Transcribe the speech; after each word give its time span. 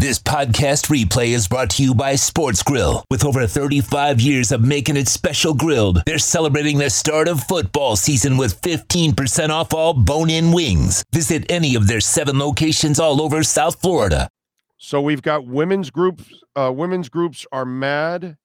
This 0.00 0.18
podcast 0.18 0.86
replay 0.86 1.34
is 1.34 1.46
brought 1.46 1.68
to 1.72 1.82
you 1.82 1.94
by 1.94 2.14
Sports 2.14 2.62
Grill. 2.62 3.04
With 3.10 3.22
over 3.22 3.46
35 3.46 4.18
years 4.18 4.50
of 4.50 4.62
making 4.64 4.96
it 4.96 5.08
special 5.08 5.52
grilled, 5.52 6.02
they're 6.06 6.16
celebrating 6.16 6.78
the 6.78 6.88
start 6.88 7.28
of 7.28 7.44
football 7.44 7.96
season 7.96 8.38
with 8.38 8.58
15% 8.62 9.50
off 9.50 9.74
all 9.74 9.92
bone 9.92 10.30
in 10.30 10.52
wings. 10.52 11.04
Visit 11.12 11.44
any 11.52 11.74
of 11.74 11.86
their 11.86 12.00
seven 12.00 12.38
locations 12.38 12.98
all 12.98 13.20
over 13.20 13.42
South 13.42 13.78
Florida. 13.82 14.30
So 14.78 15.02
we've 15.02 15.20
got 15.20 15.46
women's 15.46 15.90
groups. 15.90 16.24
Uh, 16.56 16.72
women's 16.74 17.10
groups 17.10 17.44
are 17.52 17.66
mad 17.66 18.38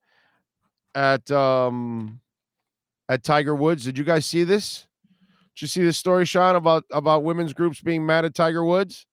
at 0.94 1.32
um 1.32 2.20
at 3.08 3.24
Tiger 3.24 3.56
Woods. 3.56 3.86
Did 3.86 3.98
you 3.98 4.04
guys 4.04 4.26
see 4.26 4.44
this? 4.44 4.88
Did 5.56 5.62
you 5.62 5.68
see 5.70 5.84
this 5.84 5.98
story, 5.98 6.26
Sean, 6.26 6.58
about 6.58 6.84
about 6.92 7.24
women's 7.24 7.54
groups 7.54 7.80
being 7.80 8.06
mad 8.06 8.26
at 8.26 8.36
Tiger 8.36 8.66
Woods? 8.66 9.06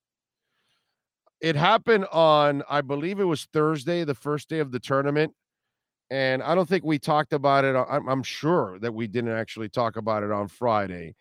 It 1.42 1.56
happened 1.56 2.06
on, 2.12 2.62
I 2.70 2.80
believe 2.82 3.18
it 3.18 3.24
was 3.24 3.48
Thursday, 3.52 4.04
the 4.04 4.14
first 4.14 4.48
day 4.48 4.60
of 4.60 4.70
the 4.70 4.78
tournament. 4.78 5.34
And 6.08 6.40
I 6.40 6.54
don't 6.54 6.68
think 6.68 6.84
we 6.84 7.00
talked 7.00 7.32
about 7.32 7.64
it. 7.64 7.74
I'm, 7.74 8.08
I'm 8.08 8.22
sure 8.22 8.78
that 8.78 8.94
we 8.94 9.08
didn't 9.08 9.32
actually 9.32 9.68
talk 9.68 9.96
about 9.96 10.22
it 10.22 10.30
on 10.30 10.46
Friday. 10.46 11.16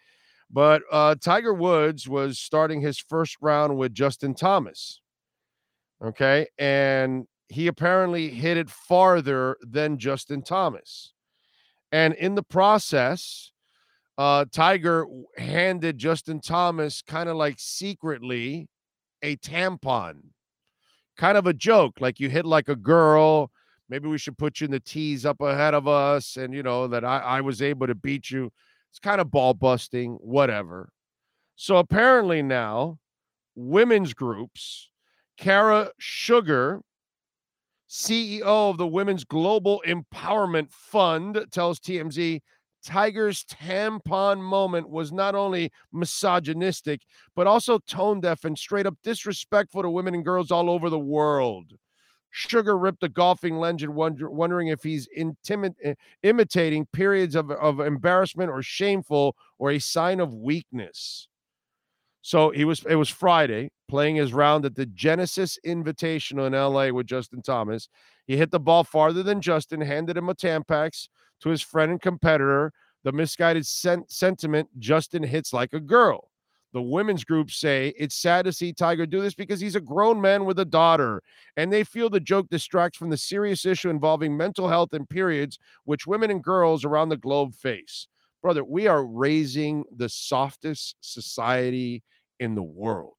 But 0.52 0.84
uh, 0.92 1.16
Tiger 1.16 1.56
Woods 1.56 2.08
was 2.08 2.38
starting 2.38 2.82
his 2.82 3.00
first 3.00 3.38
round 3.42 3.78
with 3.78 3.96
Justin 3.96 4.36
Thomas. 4.36 5.02
Okay. 6.04 6.46
And 6.60 7.26
he 7.48 7.68
apparently 7.68 8.30
hit 8.30 8.58
it 8.58 8.70
farther 8.70 9.58
than 9.62 9.98
Justin 9.98 10.44
Thomas. 10.44 11.14
And 11.92 12.14
in 12.14 12.36
the 12.36 12.44
process, 12.44 13.52
uh, 14.18 14.46
Tiger 14.52 15.08
handed 15.38 15.98
Justin 15.98 16.42
Thomas 16.42 17.02
kind 17.02 17.28
of 17.28 17.38
like 17.38 17.56
secretly 17.58 18.68
a 19.22 19.36
tampon. 19.38 20.18
Kind 21.18 21.38
of 21.38 21.48
a 21.48 21.54
joke, 21.54 22.00
like 22.00 22.20
you 22.20 22.30
hit 22.30 22.46
like 22.46 22.70
a 22.70 22.76
girl. 22.76 23.52
Maybe 23.90 24.08
we 24.08 24.18
should 24.18 24.38
put 24.38 24.62
you 24.62 24.66
in 24.66 24.72
the 24.72 24.80
tees 24.80 25.26
up 25.26 25.42
ahead 25.42 25.74
of 25.74 25.88
us, 25.88 26.38
and 26.38 26.54
you 26.54 26.64
know 26.64 26.88
that 26.88 27.04
I, 27.04 27.20
I 27.20 27.42
was 27.42 27.62
able 27.62 27.88
to 27.88 27.96
beat 27.96 28.32
you. 28.32 28.52
It's 28.90 29.00
kind 29.00 29.22
of 29.22 29.32
ball 29.32 29.54
busting, 29.54 30.14
whatever. 30.22 30.90
So 31.56 31.78
apparently 31.78 32.42
now, 32.42 33.00
women's 33.56 34.14
groups, 34.14 34.90
Kara 35.38 35.92
Sugar, 36.00 36.82
CEO 37.90 38.42
of 38.44 38.78
the 38.78 38.88
Women's 38.88 39.26
Global 39.26 39.84
Empowerment 39.86 40.72
Fund, 40.72 41.46
tells 41.52 41.80
TMZ 41.80 42.42
Tiger's 42.84 43.44
tampon 43.46 44.42
moment 44.42 44.90
was 44.90 45.12
not 45.12 45.36
only 45.36 45.72
misogynistic, 45.92 47.02
but 47.36 47.48
also 47.48 47.80
tone 47.80 48.22
deaf 48.22 48.46
and 48.46 48.58
straight 48.58 48.86
up 48.86 48.96
disrespectful 49.04 49.84
to 49.84 49.90
women 49.90 50.16
and 50.16 50.26
girls 50.26 50.52
all 50.52 50.70
over 50.70 50.90
the 50.90 51.00
world. 51.00 51.74
Sugar 52.32 52.78
ripped 52.78 53.04
a 53.04 53.10
golfing 53.10 53.58
legend, 53.58 53.94
wonder, 53.94 54.30
wondering 54.30 54.70
if 54.70 54.84
he's 54.84 55.08
eh, 55.16 55.94
imitating 56.24 56.86
periods 56.94 57.36
of, 57.36 57.52
of 57.52 57.82
embarrassment 57.82 58.50
or 58.50 58.64
shameful 58.64 59.36
or 59.60 59.72
a 59.72 59.80
sign 59.80 60.22
of 60.22 60.34
weakness. 60.34 61.28
So 62.22 62.52
he 62.52 62.66
was. 62.66 62.86
It 62.88 62.96
was 62.96 63.10
Friday, 63.10 63.72
playing 63.88 64.16
his 64.16 64.32
round 64.32 64.64
at 64.64 64.76
the 64.76 64.86
Genesis 64.86 65.58
Invitational 65.66 66.48
in 66.48 66.54
LA 66.54 66.96
with 66.96 67.08
Justin 67.08 67.42
Thomas. 67.42 67.90
He 68.28 68.38
hit 68.38 68.52
the 68.52 68.60
ball 68.60 68.84
farther 68.84 69.24
than 69.24 69.42
Justin, 69.42 69.82
handed 69.82 70.18
him 70.18 70.30
a 70.30 70.36
Tampax 70.36 71.08
to 71.42 71.50
his 71.50 71.62
friend 71.62 71.92
and 71.92 72.02
competitor. 72.02 72.72
The 73.04 73.12
misguided 73.12 73.66
sen- 73.66 74.06
sentiment 74.08 74.70
Justin 74.80 75.24
hits 75.24 75.54
like 75.54 75.74
a 75.74 75.80
girl. 75.80 76.32
The 76.74 76.82
women's 76.82 77.26
group 77.26 77.52
say 77.52 77.94
it's 77.98 78.16
sad 78.16 78.46
to 78.46 78.54
see 78.54 78.72
Tiger 78.72 79.06
do 79.06 79.22
this 79.22 79.34
because 79.34 79.60
he's 79.60 79.76
a 79.76 79.82
grown 79.82 80.22
man 80.22 80.46
with 80.46 80.58
a 80.60 80.66
daughter, 80.66 81.22
and 81.58 81.72
they 81.72 81.84
feel 81.84 82.10
the 82.10 82.20
joke 82.20 82.48
distracts 82.50 82.98
from 82.98 83.10
the 83.10 83.18
serious 83.18 83.66
issue 83.66 83.90
involving 83.90 84.38
mental 84.38 84.70
health 84.70 84.94
and 84.94 85.10
periods, 85.10 85.60
which 85.84 86.08
women 86.08 86.32
and 86.32 86.44
girls 86.44 86.86
around 86.86 87.10
the 87.10 87.18
globe 87.18 87.54
face. 87.54 88.08
Brother, 88.42 88.64
we 88.64 88.88
are 88.88 89.06
raising 89.06 89.84
the 89.96 90.08
softest 90.08 90.96
society 91.02 92.04
in 92.40 92.56
the 92.56 92.64
world. 92.64 93.18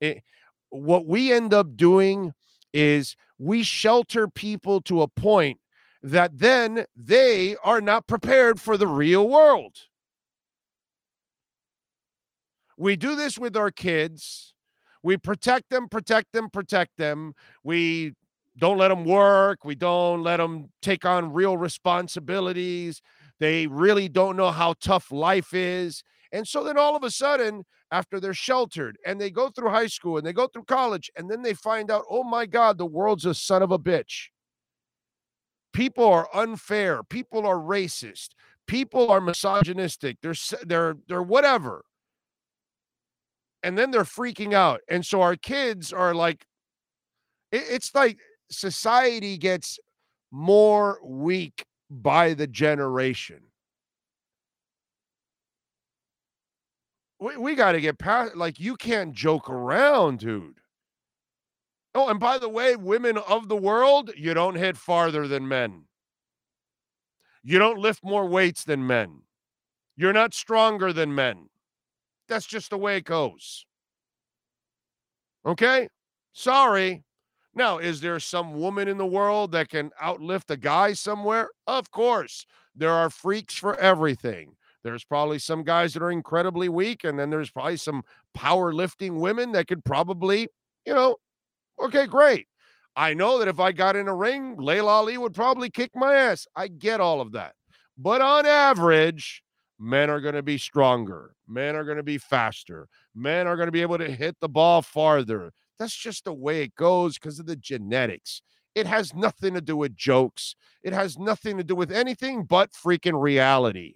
It, 0.00 0.22
what 0.70 1.06
we 1.06 1.32
end 1.32 1.52
up 1.52 1.76
doing 1.76 2.32
is 2.72 3.16
we 3.38 3.62
shelter 3.62 4.28
people 4.28 4.80
to 4.82 5.02
a 5.02 5.08
point 5.08 5.58
that 6.02 6.38
then 6.38 6.84
they 6.96 7.56
are 7.62 7.80
not 7.80 8.06
prepared 8.06 8.60
for 8.60 8.76
the 8.76 8.88
real 8.88 9.28
world. 9.28 9.76
We 12.76 12.96
do 12.96 13.14
this 13.14 13.38
with 13.38 13.56
our 13.56 13.70
kids. 13.70 14.54
We 15.02 15.16
protect 15.16 15.70
them, 15.70 15.88
protect 15.88 16.32
them, 16.32 16.48
protect 16.50 16.96
them. 16.96 17.34
We 17.62 18.14
don't 18.58 18.78
let 18.78 18.88
them 18.88 19.04
work. 19.04 19.64
We 19.64 19.74
don't 19.74 20.22
let 20.22 20.38
them 20.38 20.70
take 20.80 21.04
on 21.04 21.32
real 21.32 21.56
responsibilities. 21.56 23.00
They 23.38 23.66
really 23.66 24.08
don't 24.08 24.36
know 24.36 24.50
how 24.50 24.74
tough 24.80 25.10
life 25.10 25.54
is. 25.54 26.02
And 26.32 26.46
so 26.46 26.64
then 26.64 26.78
all 26.78 26.96
of 26.96 27.04
a 27.04 27.10
sudden, 27.10 27.64
after 27.90 28.18
they're 28.18 28.34
sheltered 28.34 28.96
and 29.04 29.20
they 29.20 29.30
go 29.30 29.50
through 29.50 29.68
high 29.68 29.86
school 29.86 30.16
and 30.16 30.26
they 30.26 30.32
go 30.32 30.46
through 30.46 30.64
college, 30.64 31.10
and 31.16 31.30
then 31.30 31.42
they 31.42 31.54
find 31.54 31.90
out, 31.90 32.04
oh 32.08 32.24
my 32.24 32.46
God, 32.46 32.78
the 32.78 32.86
world's 32.86 33.26
a 33.26 33.34
son 33.34 33.62
of 33.62 33.70
a 33.70 33.78
bitch. 33.78 34.28
People 35.72 36.04
are 36.04 36.28
unfair. 36.34 37.02
People 37.02 37.46
are 37.46 37.56
racist. 37.56 38.28
People 38.66 39.10
are 39.10 39.20
misogynistic. 39.20 40.18
They're 40.22 40.34
they're 40.64 40.96
they're 41.08 41.22
whatever. 41.22 41.82
And 43.62 43.78
then 43.78 43.90
they're 43.90 44.04
freaking 44.04 44.54
out. 44.54 44.80
And 44.88 45.06
so 45.06 45.22
our 45.22 45.36
kids 45.36 45.92
are 45.92 46.14
like, 46.14 46.46
it, 47.52 47.62
it's 47.70 47.94
like 47.94 48.18
society 48.50 49.38
gets 49.38 49.78
more 50.32 50.98
weak 51.04 51.64
by 51.88 52.34
the 52.34 52.46
generation. 52.46 53.40
We, 57.20 57.36
we 57.36 57.54
got 57.54 57.72
to 57.72 57.80
get 57.80 57.98
past, 57.98 58.34
like, 58.34 58.58
you 58.58 58.74
can't 58.74 59.12
joke 59.12 59.48
around, 59.48 60.18
dude. 60.18 60.61
Oh, 61.94 62.08
and 62.08 62.18
by 62.18 62.38
the 62.38 62.48
way, 62.48 62.74
women 62.74 63.18
of 63.18 63.48
the 63.48 63.56
world, 63.56 64.10
you 64.16 64.32
don't 64.32 64.54
hit 64.54 64.76
farther 64.76 65.28
than 65.28 65.46
men. 65.46 65.84
You 67.42 67.58
don't 67.58 67.78
lift 67.78 68.02
more 68.02 68.26
weights 68.26 68.64
than 68.64 68.86
men. 68.86 69.22
You're 69.96 70.12
not 70.12 70.32
stronger 70.32 70.92
than 70.92 71.14
men. 71.14 71.48
That's 72.28 72.46
just 72.46 72.70
the 72.70 72.78
way 72.78 72.96
it 72.96 73.04
goes. 73.04 73.66
Okay? 75.44 75.88
Sorry. 76.32 77.04
Now, 77.54 77.76
is 77.78 78.00
there 78.00 78.18
some 78.20 78.54
woman 78.54 78.88
in 78.88 78.96
the 78.96 79.04
world 79.04 79.52
that 79.52 79.68
can 79.68 79.90
outlift 80.02 80.50
a 80.50 80.56
guy 80.56 80.94
somewhere? 80.94 81.50
Of 81.66 81.90
course. 81.90 82.46
There 82.74 82.92
are 82.92 83.10
freaks 83.10 83.54
for 83.54 83.78
everything. 83.78 84.56
There's 84.82 85.04
probably 85.04 85.38
some 85.38 85.62
guys 85.62 85.92
that 85.92 86.02
are 86.02 86.10
incredibly 86.10 86.68
weak, 86.68 87.04
and 87.04 87.18
then 87.18 87.28
there's 87.28 87.50
probably 87.50 87.76
some 87.76 88.02
powerlifting 88.36 89.20
women 89.20 89.52
that 89.52 89.68
could 89.68 89.84
probably, 89.84 90.48
you 90.86 90.94
know, 90.94 91.16
okay, 91.80 92.06
great. 92.06 92.46
I 92.94 93.14
know 93.14 93.38
that 93.38 93.48
if 93.48 93.58
I 93.58 93.72
got 93.72 93.96
in 93.96 94.08
a 94.08 94.14
ring, 94.14 94.56
Laila 94.58 94.90
Ali 94.90 95.16
would 95.16 95.34
probably 95.34 95.70
kick 95.70 95.90
my 95.94 96.14
ass. 96.14 96.46
I 96.54 96.68
get 96.68 97.00
all 97.00 97.20
of 97.20 97.32
that. 97.32 97.54
But 97.96 98.20
on 98.20 98.44
average, 98.46 99.42
men 99.78 100.10
are 100.10 100.20
going 100.20 100.34
to 100.34 100.42
be 100.42 100.58
stronger. 100.58 101.34
Men 101.48 101.74
are 101.76 101.84
going 101.84 101.96
to 101.96 102.02
be 102.02 102.18
faster. 102.18 102.88
Men 103.14 103.46
are 103.46 103.56
going 103.56 103.68
to 103.68 103.72
be 103.72 103.82
able 103.82 103.98
to 103.98 104.10
hit 104.10 104.36
the 104.40 104.48
ball 104.48 104.82
farther. 104.82 105.52
That's 105.78 105.96
just 105.96 106.24
the 106.24 106.34
way 106.34 106.62
it 106.62 106.74
goes 106.74 107.18
because 107.18 107.38
of 107.38 107.46
the 107.46 107.56
genetics. 107.56 108.42
It 108.74 108.86
has 108.86 109.14
nothing 109.14 109.54
to 109.54 109.60
do 109.60 109.76
with 109.76 109.96
jokes. 109.96 110.54
It 110.82 110.92
has 110.92 111.18
nothing 111.18 111.56
to 111.58 111.64
do 111.64 111.74
with 111.74 111.92
anything 111.92 112.44
but 112.44 112.72
freaking 112.72 113.20
reality. 113.20 113.94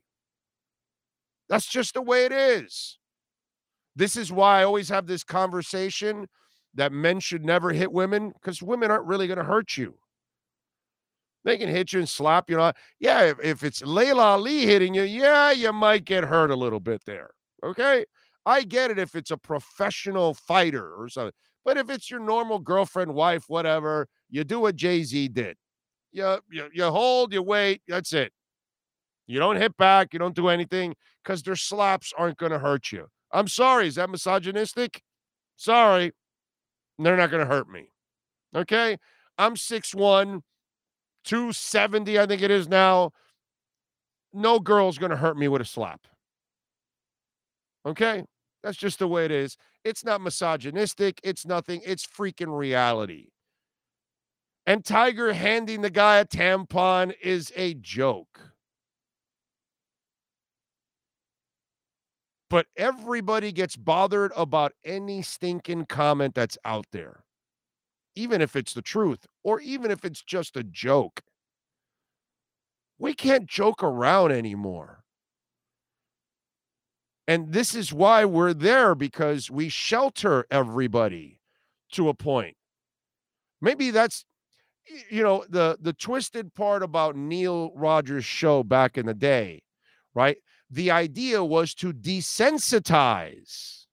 That's 1.48 1.66
just 1.66 1.94
the 1.94 2.02
way 2.02 2.24
it 2.24 2.32
is. 2.32 2.98
This 3.94 4.16
is 4.16 4.32
why 4.32 4.60
I 4.60 4.64
always 4.64 4.88
have 4.90 5.06
this 5.06 5.24
conversation 5.24 6.26
that 6.76 6.92
men 6.92 7.20
should 7.20 7.44
never 7.44 7.72
hit 7.72 7.92
women 7.92 8.30
because 8.30 8.62
women 8.62 8.90
aren't 8.90 9.06
really 9.06 9.26
going 9.26 9.38
to 9.38 9.44
hurt 9.44 9.76
you. 9.76 9.94
They 11.44 11.58
can 11.58 11.68
hit 11.68 11.92
you 11.92 12.00
and 12.00 12.08
slap 12.08 12.50
you. 12.50 12.58
Yeah, 12.98 13.22
if, 13.22 13.38
if 13.42 13.62
it's 13.62 13.82
Laila 13.82 14.22
Ali 14.22 14.66
hitting 14.66 14.94
you, 14.94 15.02
yeah, 15.02 15.52
you 15.52 15.72
might 15.72 16.04
get 16.04 16.24
hurt 16.24 16.50
a 16.50 16.56
little 16.56 16.80
bit 16.80 17.02
there. 17.06 17.30
Okay. 17.64 18.04
I 18.44 18.62
get 18.62 18.90
it 18.90 18.98
if 18.98 19.14
it's 19.14 19.30
a 19.30 19.36
professional 19.36 20.34
fighter 20.34 20.94
or 20.94 21.08
something. 21.08 21.32
But 21.64 21.76
if 21.76 21.90
it's 21.90 22.10
your 22.10 22.20
normal 22.20 22.58
girlfriend, 22.58 23.14
wife, 23.14 23.44
whatever, 23.48 24.08
you 24.28 24.44
do 24.44 24.60
what 24.60 24.76
Jay 24.76 25.02
Z 25.02 25.28
did. 25.28 25.56
You, 26.12 26.38
you, 26.50 26.68
you 26.72 26.84
hold, 26.84 27.32
you 27.32 27.42
wait. 27.42 27.82
That's 27.88 28.12
it. 28.12 28.32
You 29.26 29.38
don't 29.38 29.56
hit 29.56 29.76
back. 29.76 30.12
You 30.12 30.18
don't 30.18 30.36
do 30.36 30.48
anything 30.48 30.94
because 31.22 31.42
their 31.42 31.56
slaps 31.56 32.12
aren't 32.16 32.38
going 32.38 32.52
to 32.52 32.58
hurt 32.58 32.92
you. 32.92 33.06
I'm 33.32 33.48
sorry. 33.48 33.88
Is 33.88 33.96
that 33.96 34.10
misogynistic? 34.10 35.02
Sorry. 35.56 36.12
They're 36.98 37.16
not 37.16 37.30
going 37.30 37.46
to 37.46 37.52
hurt 37.52 37.68
me. 37.68 37.90
Okay. 38.54 38.98
I'm 39.38 39.54
6'1, 39.54 40.42
270, 41.24 42.18
I 42.18 42.26
think 42.26 42.42
it 42.42 42.50
is 42.50 42.68
now. 42.68 43.10
No 44.32 44.60
girl's 44.60 44.98
going 44.98 45.10
to 45.10 45.16
hurt 45.16 45.36
me 45.36 45.48
with 45.48 45.60
a 45.60 45.66
slap. 45.66 46.06
Okay. 47.84 48.24
That's 48.62 48.78
just 48.78 48.98
the 48.98 49.08
way 49.08 49.24
it 49.24 49.30
is. 49.30 49.56
It's 49.84 50.04
not 50.04 50.20
misogynistic. 50.20 51.20
It's 51.22 51.46
nothing. 51.46 51.80
It's 51.84 52.06
freaking 52.06 52.58
reality. 52.58 53.28
And 54.66 54.84
Tiger 54.84 55.32
handing 55.32 55.82
the 55.82 55.90
guy 55.90 56.18
a 56.18 56.24
tampon 56.24 57.14
is 57.22 57.52
a 57.54 57.74
joke. 57.74 58.55
But 62.48 62.66
everybody 62.76 63.50
gets 63.52 63.76
bothered 63.76 64.32
about 64.36 64.72
any 64.84 65.22
stinking 65.22 65.86
comment 65.86 66.34
that's 66.34 66.58
out 66.64 66.86
there, 66.92 67.24
even 68.14 68.40
if 68.40 68.54
it's 68.54 68.72
the 68.72 68.82
truth 68.82 69.26
or 69.42 69.60
even 69.60 69.90
if 69.90 70.04
it's 70.04 70.22
just 70.22 70.56
a 70.56 70.62
joke. 70.62 71.22
We 72.98 73.14
can't 73.14 73.46
joke 73.46 73.82
around 73.82 74.32
anymore. 74.32 75.02
And 77.28 77.52
this 77.52 77.74
is 77.74 77.92
why 77.92 78.24
we're 78.24 78.54
there 78.54 78.94
because 78.94 79.50
we 79.50 79.68
shelter 79.68 80.46
everybody 80.50 81.40
to 81.92 82.08
a 82.08 82.14
point. 82.14 82.56
Maybe 83.60 83.90
that's 83.90 84.24
you 85.10 85.22
know 85.22 85.44
the 85.48 85.76
the 85.80 85.92
twisted 85.92 86.54
part 86.54 86.82
about 86.82 87.16
Neil 87.16 87.72
Rogers 87.74 88.24
show 88.24 88.62
back 88.62 88.96
in 88.96 89.06
the 89.06 89.14
day, 89.14 89.62
right? 90.14 90.38
The 90.70 90.90
idea 90.90 91.44
was 91.44 91.74
to 91.74 91.92
desensitize 91.92 93.84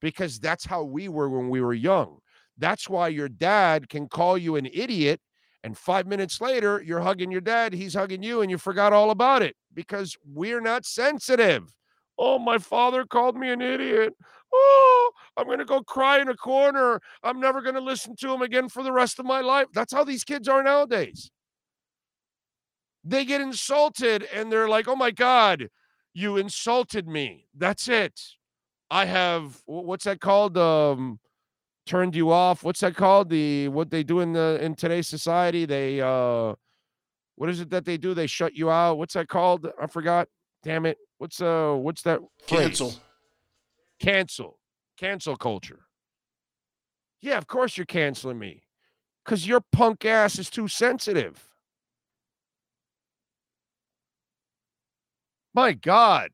because 0.00 0.38
that's 0.38 0.64
how 0.64 0.84
we 0.84 1.08
were 1.08 1.28
when 1.28 1.50
we 1.50 1.60
were 1.60 1.74
young. 1.74 2.18
That's 2.56 2.88
why 2.88 3.08
your 3.08 3.28
dad 3.28 3.88
can 3.88 4.08
call 4.08 4.38
you 4.38 4.56
an 4.56 4.66
idiot 4.72 5.20
and 5.62 5.76
5 5.76 6.06
minutes 6.06 6.40
later 6.40 6.82
you're 6.82 7.00
hugging 7.00 7.30
your 7.30 7.40
dad, 7.40 7.72
he's 7.72 7.94
hugging 7.94 8.22
you 8.22 8.42
and 8.42 8.50
you 8.50 8.58
forgot 8.58 8.92
all 8.92 9.10
about 9.10 9.42
it 9.42 9.56
because 9.74 10.16
we're 10.24 10.60
not 10.60 10.86
sensitive. 10.86 11.74
Oh, 12.18 12.38
my 12.38 12.58
father 12.58 13.04
called 13.04 13.36
me 13.36 13.50
an 13.50 13.62
idiot. 13.62 14.14
Oh, 14.52 15.10
I'm 15.36 15.46
going 15.46 15.58
to 15.58 15.64
go 15.64 15.82
cry 15.82 16.20
in 16.20 16.28
a 16.28 16.36
corner. 16.36 17.00
I'm 17.22 17.40
never 17.40 17.62
going 17.62 17.76
to 17.76 17.80
listen 17.80 18.14
to 18.16 18.32
him 18.32 18.42
again 18.42 18.68
for 18.68 18.82
the 18.82 18.92
rest 18.92 19.18
of 19.18 19.26
my 19.26 19.40
life. 19.40 19.66
That's 19.72 19.92
how 19.92 20.04
these 20.04 20.24
kids 20.24 20.48
are 20.48 20.62
nowadays. 20.62 21.30
They 23.04 23.24
get 23.24 23.40
insulted 23.40 24.26
and 24.32 24.52
they're 24.52 24.68
like, 24.68 24.88
oh 24.88 24.96
my 24.96 25.10
God, 25.10 25.68
you 26.12 26.36
insulted 26.36 27.08
me. 27.08 27.46
That's 27.56 27.88
it. 27.88 28.20
I 28.90 29.06
have, 29.06 29.62
what's 29.66 30.04
that 30.04 30.20
called? 30.20 30.58
Um, 30.58 31.20
turned 31.86 32.14
you 32.14 32.30
off. 32.30 32.62
What's 32.62 32.80
that 32.80 32.96
called? 32.96 33.30
The, 33.30 33.68
what 33.68 33.90
they 33.90 34.02
do 34.02 34.20
in 34.20 34.32
the, 34.32 34.58
in 34.60 34.74
today's 34.74 35.08
society, 35.08 35.64
they, 35.64 36.00
uh, 36.00 36.54
what 37.36 37.48
is 37.48 37.60
it 37.60 37.70
that 37.70 37.86
they 37.86 37.96
do? 37.96 38.12
They 38.12 38.26
shut 38.26 38.54
you 38.54 38.70
out. 38.70 38.98
What's 38.98 39.14
that 39.14 39.28
called? 39.28 39.66
I 39.80 39.86
forgot. 39.86 40.28
Damn 40.62 40.84
it. 40.84 40.98
What's 41.16 41.40
uh 41.40 41.72
what's 41.72 42.02
that 42.02 42.20
phrase? 42.46 42.60
Cancel. 42.60 42.94
Cancel. 43.98 44.58
Cancel 44.98 45.36
culture. 45.36 45.80
Yeah, 47.22 47.38
of 47.38 47.46
course 47.46 47.76
you're 47.76 47.86
canceling 47.86 48.38
me. 48.38 48.64
Cause 49.24 49.46
your 49.46 49.60
punk 49.72 50.04
ass 50.04 50.38
is 50.38 50.50
too 50.50 50.68
sensitive. 50.68 51.49
My 55.54 55.72
God. 55.72 56.30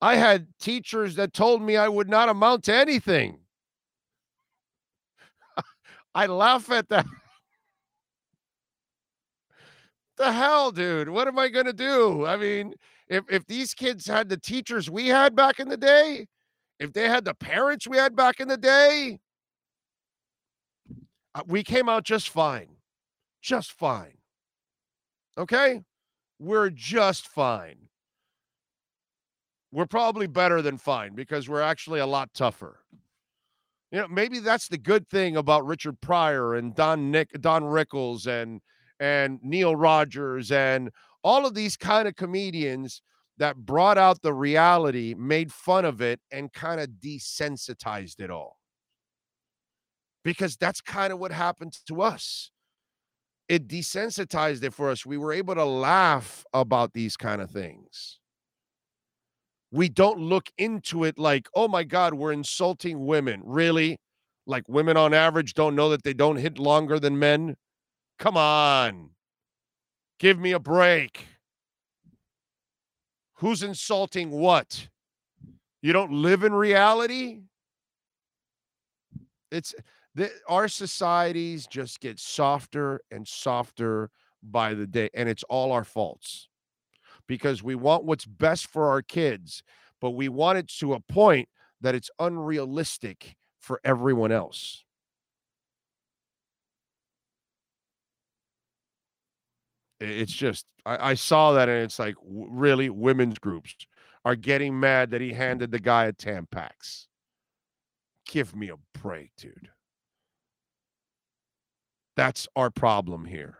I 0.00 0.16
had 0.16 0.46
teachers 0.58 1.14
that 1.16 1.32
told 1.32 1.62
me 1.62 1.76
I 1.76 1.88
would 1.88 2.08
not 2.08 2.28
amount 2.28 2.64
to 2.64 2.74
anything. 2.74 3.38
I 6.14 6.26
laugh 6.26 6.70
at 6.70 6.88
that. 6.88 7.06
the 10.16 10.32
hell, 10.32 10.72
dude? 10.72 11.08
What 11.08 11.28
am 11.28 11.38
I 11.38 11.48
going 11.48 11.66
to 11.66 11.72
do? 11.72 12.26
I 12.26 12.36
mean, 12.36 12.74
if 13.08 13.24
if 13.30 13.46
these 13.46 13.74
kids 13.74 14.06
had 14.06 14.28
the 14.28 14.36
teachers 14.36 14.90
we 14.90 15.08
had 15.08 15.36
back 15.36 15.60
in 15.60 15.68
the 15.68 15.76
day, 15.76 16.26
if 16.80 16.92
they 16.92 17.08
had 17.08 17.24
the 17.24 17.34
parents 17.34 17.86
we 17.86 17.96
had 17.96 18.16
back 18.16 18.40
in 18.40 18.48
the 18.48 18.56
day, 18.56 19.20
uh, 21.34 21.42
we 21.46 21.62
came 21.62 21.88
out 21.88 22.04
just 22.04 22.28
fine. 22.28 22.68
Just 23.40 23.72
fine. 23.72 24.18
Okay? 25.38 25.82
We're 26.38 26.70
just 26.70 27.28
fine. 27.28 27.88
We're 29.72 29.86
probably 29.86 30.26
better 30.26 30.60
than 30.60 30.76
fine 30.76 31.14
because 31.14 31.48
we're 31.48 31.62
actually 31.62 32.00
a 32.00 32.06
lot 32.06 32.34
tougher. 32.34 32.80
You 33.90 34.00
know, 34.00 34.08
maybe 34.08 34.38
that's 34.38 34.68
the 34.68 34.78
good 34.78 35.08
thing 35.08 35.36
about 35.36 35.66
Richard 35.66 36.00
Pryor 36.00 36.54
and 36.54 36.74
Don 36.74 37.10
Nick 37.10 37.32
Don 37.40 37.64
Rickles 37.64 38.26
and 38.26 38.60
and 39.00 39.40
Neil 39.42 39.74
Rogers 39.74 40.52
and 40.52 40.90
all 41.24 41.46
of 41.46 41.54
these 41.54 41.76
kind 41.76 42.06
of 42.06 42.16
comedians 42.16 43.02
that 43.38 43.56
brought 43.56 43.98
out 43.98 44.22
the 44.22 44.32
reality, 44.32 45.14
made 45.16 45.52
fun 45.52 45.84
of 45.84 46.00
it, 46.00 46.20
and 46.30 46.52
kind 46.52 46.80
of 46.80 46.88
desensitized 47.02 48.20
it 48.20 48.30
all. 48.30 48.58
Because 50.22 50.56
that's 50.56 50.80
kind 50.80 51.12
of 51.12 51.18
what 51.18 51.32
happened 51.32 51.76
to 51.88 52.02
us. 52.02 52.50
It 53.48 53.66
desensitized 53.66 54.62
it 54.62 54.72
for 54.72 54.90
us. 54.90 55.04
We 55.04 55.18
were 55.18 55.32
able 55.32 55.54
to 55.54 55.64
laugh 55.64 56.44
about 56.52 56.92
these 56.92 57.16
kind 57.16 57.42
of 57.42 57.50
things. 57.50 58.18
We 59.72 59.88
don't 59.88 60.20
look 60.20 60.50
into 60.58 61.04
it 61.04 61.18
like, 61.18 61.48
oh 61.54 61.66
my 61.66 61.82
God, 61.82 62.12
we're 62.12 62.32
insulting 62.32 63.06
women. 63.06 63.40
Really? 63.42 63.98
Like 64.46 64.68
women 64.68 64.98
on 64.98 65.14
average 65.14 65.54
don't 65.54 65.74
know 65.74 65.88
that 65.88 66.02
they 66.02 66.12
don't 66.12 66.36
hit 66.36 66.58
longer 66.58 67.00
than 67.00 67.18
men? 67.18 67.56
Come 68.18 68.36
on. 68.36 69.10
Give 70.18 70.38
me 70.38 70.52
a 70.52 70.60
break. 70.60 71.26
Who's 73.36 73.62
insulting 73.62 74.30
what? 74.30 74.88
You 75.80 75.94
don't 75.94 76.12
live 76.12 76.44
in 76.44 76.52
reality? 76.52 77.40
It's 79.50 79.74
the, 80.14 80.30
our 80.48 80.68
societies 80.68 81.66
just 81.66 81.98
get 81.98 82.20
softer 82.20 83.00
and 83.10 83.26
softer 83.26 84.10
by 84.42 84.74
the 84.74 84.86
day, 84.86 85.08
and 85.14 85.30
it's 85.30 85.44
all 85.44 85.72
our 85.72 85.84
faults 85.84 86.48
because 87.32 87.62
we 87.62 87.74
want 87.74 88.04
what's 88.04 88.26
best 88.26 88.66
for 88.66 88.90
our 88.90 89.00
kids, 89.00 89.62
but 90.02 90.10
we 90.10 90.28
want 90.28 90.58
it 90.58 90.68
to 90.68 90.92
a 90.92 91.00
point 91.00 91.48
that 91.80 91.94
it's 91.94 92.10
unrealistic 92.18 93.36
for 93.58 93.80
everyone 93.84 94.30
else. 94.30 94.84
It's 99.98 100.34
just 100.34 100.66
I, 100.84 101.12
I 101.12 101.14
saw 101.14 101.52
that 101.52 101.70
and 101.70 101.82
it's 101.82 101.98
like 101.98 102.16
really 102.22 102.90
women's 102.90 103.38
groups 103.38 103.74
are 104.26 104.36
getting 104.36 104.78
mad 104.78 105.10
that 105.12 105.22
he 105.22 105.32
handed 105.32 105.70
the 105.70 105.78
guy 105.78 106.04
a 106.04 106.12
Tampax. 106.12 107.06
Give 108.26 108.54
me 108.54 108.68
a 108.68 108.76
break, 108.98 109.30
dude. 109.38 109.70
That's 112.14 112.46
our 112.54 112.70
problem 112.70 113.24
here. 113.24 113.56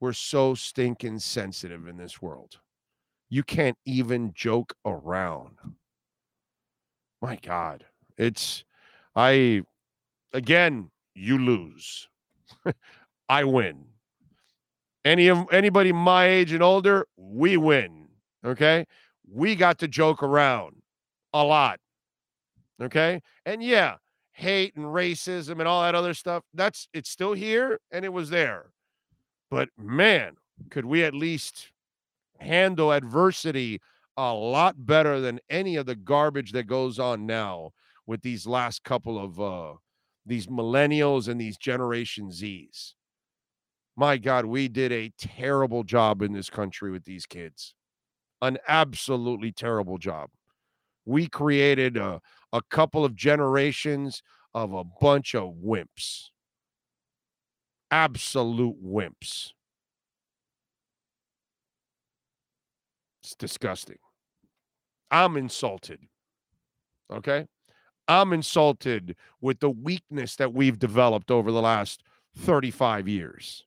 We're 0.00 0.14
so 0.14 0.54
stinking 0.54 1.18
sensitive 1.18 1.86
in 1.86 1.98
this 1.98 2.22
world. 2.22 2.60
You 3.32 3.42
can't 3.42 3.78
even 3.86 4.34
joke 4.34 4.74
around. 4.84 5.56
My 7.22 7.36
God. 7.36 7.86
It's 8.18 8.62
I 9.16 9.62
again, 10.34 10.90
you 11.14 11.38
lose. 11.38 12.08
I 13.30 13.44
win. 13.44 13.86
Any 15.02 15.28
of 15.28 15.46
anybody 15.50 15.92
my 15.92 16.26
age 16.26 16.52
and 16.52 16.62
older, 16.62 17.06
we 17.16 17.56
win. 17.56 18.08
Okay. 18.44 18.84
We 19.26 19.56
got 19.56 19.78
to 19.78 19.88
joke 19.88 20.22
around 20.22 20.82
a 21.32 21.42
lot. 21.42 21.80
Okay. 22.82 23.22
And 23.46 23.62
yeah, 23.62 23.94
hate 24.32 24.76
and 24.76 24.84
racism 24.84 25.52
and 25.52 25.66
all 25.66 25.80
that 25.84 25.94
other 25.94 26.12
stuff, 26.12 26.42
that's 26.52 26.86
it's 26.92 27.08
still 27.08 27.32
here 27.32 27.80
and 27.90 28.04
it 28.04 28.12
was 28.12 28.28
there. 28.28 28.72
But 29.50 29.70
man, 29.78 30.36
could 30.68 30.84
we 30.84 31.02
at 31.02 31.14
least 31.14 31.71
handle 32.42 32.92
adversity 32.92 33.80
a 34.16 34.32
lot 34.34 34.86
better 34.86 35.20
than 35.20 35.40
any 35.48 35.76
of 35.76 35.86
the 35.86 35.94
garbage 35.94 36.52
that 36.52 36.66
goes 36.66 36.98
on 36.98 37.26
now 37.26 37.70
with 38.06 38.20
these 38.22 38.46
last 38.46 38.84
couple 38.84 39.18
of 39.18 39.40
uh 39.40 39.74
these 40.26 40.46
millennials 40.46 41.28
and 41.28 41.40
these 41.40 41.56
generation 41.56 42.30
Z's 42.30 42.94
my 43.96 44.16
God, 44.16 44.46
we 44.46 44.68
did 44.68 44.90
a 44.90 45.12
terrible 45.18 45.84
job 45.84 46.22
in 46.22 46.32
this 46.32 46.48
country 46.48 46.90
with 46.90 47.04
these 47.04 47.26
kids. 47.26 47.74
An 48.40 48.58
absolutely 48.66 49.52
terrible 49.52 49.98
job. 49.98 50.30
We 51.04 51.28
created 51.28 51.96
a, 51.96 52.20
a 52.52 52.62
couple 52.70 53.04
of 53.04 53.14
generations 53.14 54.22
of 54.54 54.72
a 54.72 54.84
bunch 54.84 55.34
of 55.34 55.54
wimps. 55.64 56.28
Absolute 57.90 58.82
wimps. 58.82 59.50
It's 63.22 63.34
disgusting. 63.34 63.98
I'm 65.10 65.36
insulted. 65.36 66.00
Okay. 67.12 67.46
I'm 68.08 68.32
insulted 68.32 69.16
with 69.40 69.60
the 69.60 69.70
weakness 69.70 70.36
that 70.36 70.52
we've 70.52 70.78
developed 70.78 71.30
over 71.30 71.52
the 71.52 71.62
last 71.62 72.02
35 72.36 73.08
years. 73.08 73.64